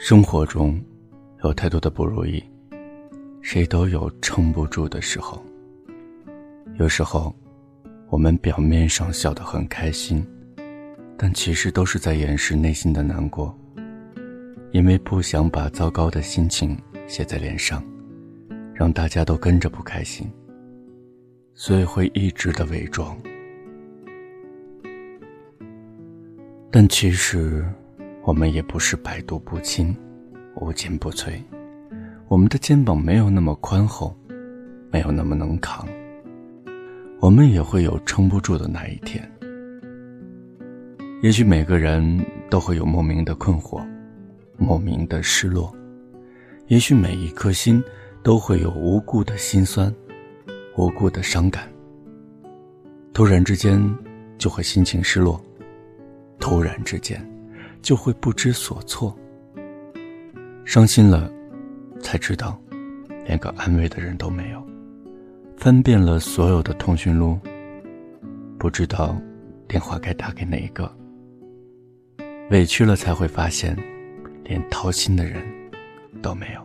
[0.00, 0.80] 生活中，
[1.42, 2.40] 有太多的不如意，
[3.42, 5.44] 谁都有撑不住的时候。
[6.78, 7.34] 有时候，
[8.08, 10.24] 我们表面上笑得很开心，
[11.16, 13.52] 但其实都是在掩饰内心的难过，
[14.70, 16.78] 因为不想把糟糕的心情
[17.08, 17.82] 写在脸上，
[18.72, 20.30] 让大家都跟着不开心，
[21.54, 23.18] 所以会一直的伪装。
[26.70, 27.66] 但其实。
[28.28, 29.96] 我们也不是百毒不侵、
[30.56, 31.42] 无坚不摧，
[32.28, 34.14] 我们的肩膀没有那么宽厚，
[34.90, 35.88] 没有那么能扛。
[37.20, 39.26] 我们也会有撑不住的那一天。
[41.22, 43.82] 也许每个人都会有莫名的困惑，
[44.58, 45.74] 莫名的失落；
[46.66, 47.82] 也许每一颗心
[48.22, 49.90] 都会有无故的心酸，
[50.76, 51.66] 无故的伤感。
[53.14, 53.82] 突然之间
[54.36, 55.42] 就会心情失落，
[56.38, 57.18] 突然之间。
[57.88, 59.18] 就会不知所措，
[60.66, 61.32] 伤心了，
[62.02, 62.60] 才知道，
[63.24, 64.62] 连个安慰的人都没有。
[65.56, 67.38] 翻遍了所有的通讯录，
[68.58, 69.18] 不知道
[69.66, 70.94] 电话该打给哪一个。
[72.50, 73.74] 委屈了才会发现，
[74.44, 75.42] 连掏心的人
[76.20, 76.60] 都没有。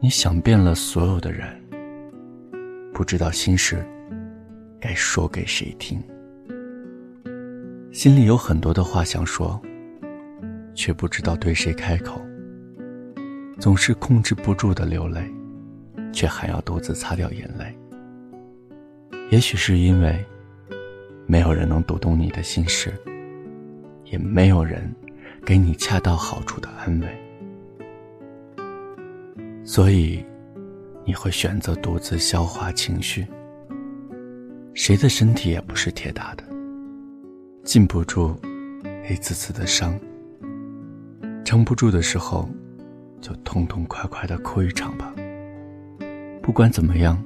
[0.00, 1.46] 你想遍了所有的人，
[2.92, 3.86] 不知道心事
[4.80, 6.02] 该说给谁听。
[7.94, 9.58] 心里有很多的话想说，
[10.74, 12.20] 却不知道对谁开口。
[13.60, 15.22] 总是控制不住的流泪，
[16.12, 17.72] 却还要独自擦掉眼泪。
[19.30, 20.22] 也许是因为，
[21.24, 22.92] 没有人能读懂你的心事，
[24.06, 24.92] 也没有人
[25.46, 27.06] 给你恰到好处的安慰，
[29.62, 30.26] 所以
[31.04, 33.24] 你会选择独自消化情绪。
[34.74, 36.42] 谁的身体也不是铁打的。
[37.64, 38.38] 禁不住
[39.10, 39.98] 一次次的伤，
[41.46, 42.46] 撑不住的时候，
[43.22, 45.14] 就痛痛快快的哭一场吧。
[46.42, 47.22] 不管怎么样，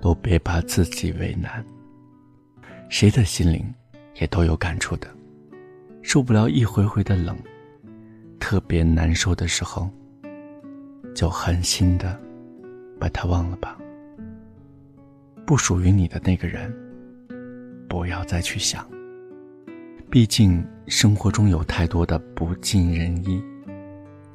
[0.00, 1.64] 都别把自己为难。
[2.88, 3.62] 谁的心灵
[4.20, 5.08] 也都有感触的，
[6.00, 7.36] 受不了一回回的冷，
[8.38, 9.90] 特别难受的时候，
[11.12, 12.16] 就狠心的
[13.00, 13.76] 把他忘了吧。
[15.44, 16.72] 不属于你的那个人，
[17.88, 18.88] 不要再去想。
[20.10, 23.40] 毕竟生活中有太多的不尽人意，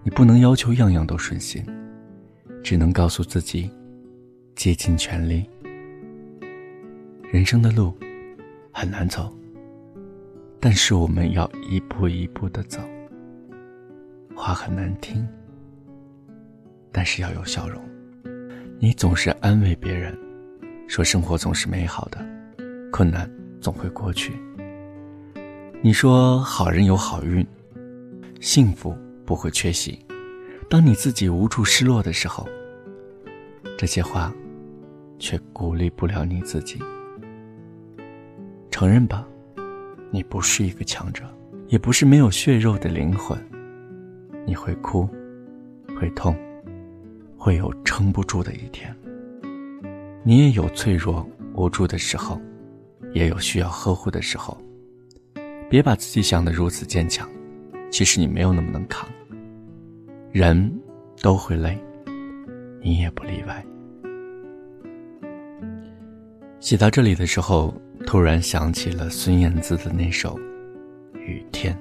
[0.03, 1.61] 你不能要求样样都顺心，
[2.63, 3.69] 只能告诉自己，
[4.55, 5.43] 竭尽全力。
[7.29, 7.93] 人生的路
[8.71, 9.29] 很难走，
[10.61, 12.79] 但是我们要一步一步的走。
[14.33, 15.27] 话很难听，
[16.89, 17.83] 但是要有笑容。
[18.79, 20.17] 你总是安慰别人，
[20.87, 22.25] 说生活总是美好的，
[22.93, 24.31] 困难总会过去。
[25.85, 27.45] 你说好人有好运，
[28.41, 30.03] 幸福不会缺席。
[30.67, 32.43] 当你自己无处失落的时候，
[33.77, 34.33] 这些话
[35.19, 36.79] 却鼓励不了你自己。
[38.71, 39.27] 承认吧，
[40.09, 41.23] 你不是一个强者，
[41.67, 43.37] 也不是没有血肉的灵魂。
[44.43, 45.07] 你会哭，
[45.99, 46.35] 会痛，
[47.37, 48.91] 会有撑不住的一天。
[50.23, 51.23] 你也有脆弱
[51.53, 52.41] 无助的时候，
[53.13, 54.59] 也有需要呵护的时候。
[55.75, 57.29] 别把自己想的如此坚强，
[57.91, 59.09] 其实你没有那么能扛。
[60.31, 60.71] 人
[61.21, 61.77] 都会累，
[62.81, 63.61] 你也不例外。
[66.61, 67.75] 写到这里的时候，
[68.07, 70.39] 突然想起了孙燕姿的那首
[71.19, 71.77] 《雨天》。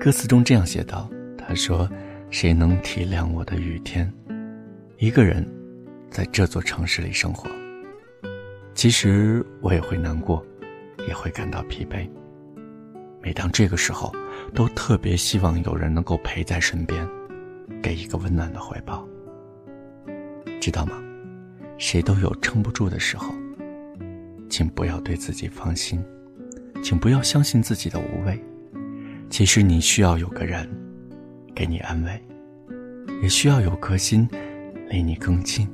[0.00, 1.86] 歌词中这样写道：“他说，
[2.30, 4.10] 谁能体谅我的雨天？
[4.96, 5.46] 一个人
[6.10, 7.50] 在这座城市里生活，
[8.72, 10.42] 其实我也会难过，
[11.06, 12.08] 也会感到疲惫。”
[13.26, 14.14] 每当这个时候，
[14.54, 17.04] 都特别希望有人能够陪在身边，
[17.82, 19.04] 给一个温暖的怀抱。
[20.60, 21.02] 知道吗？
[21.76, 23.34] 谁都有撑不住的时候，
[24.48, 26.00] 请不要对自己放心，
[26.84, 28.40] 请不要相信自己的无畏。
[29.28, 30.64] 其实你需要有个人，
[31.52, 32.22] 给你安慰，
[33.20, 34.28] 也需要有颗心，
[34.88, 35.68] 离你更近。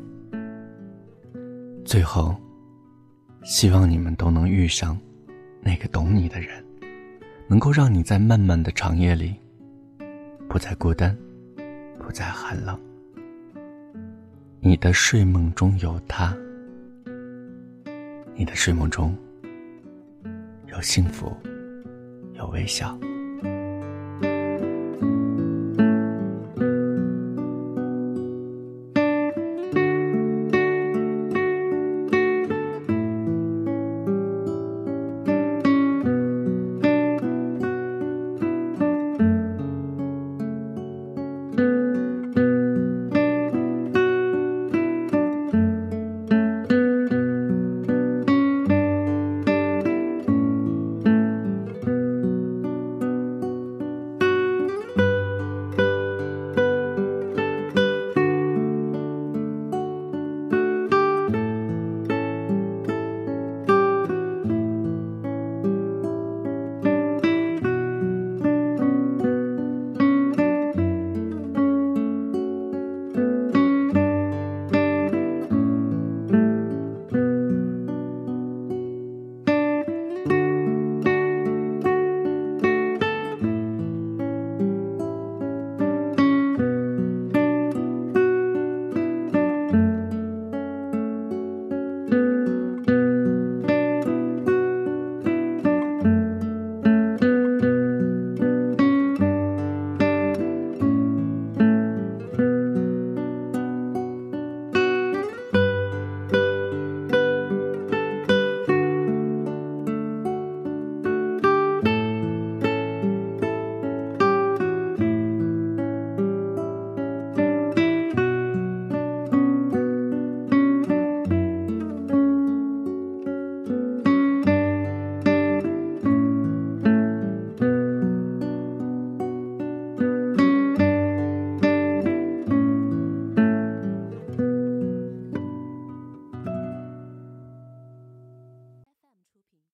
[1.85, 2.35] 最后，
[3.45, 4.99] 希望你们都能遇上
[5.61, 6.65] 那个懂你的人。
[7.53, 9.37] 能够让你在漫漫的长夜里，
[10.49, 11.15] 不再孤单，
[11.99, 12.81] 不再寒冷。
[14.59, 16.35] 你的睡梦中有他，
[18.35, 19.15] 你的睡梦中
[20.69, 21.31] 有幸福，
[22.33, 22.99] 有微笑。